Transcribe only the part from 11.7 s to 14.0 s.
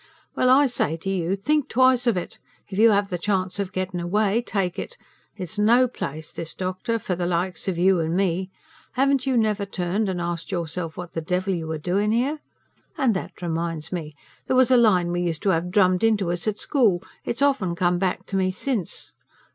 doin' here? And that reminds